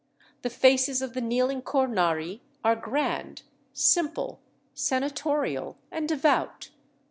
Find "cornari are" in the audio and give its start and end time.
1.61-2.75